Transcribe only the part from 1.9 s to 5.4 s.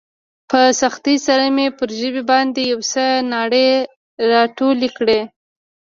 ژبې باندې يو څه ناړې راټولې کړې.